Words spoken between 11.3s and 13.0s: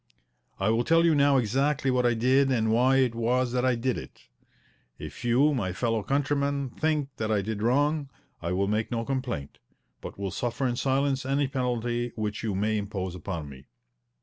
penalty which you may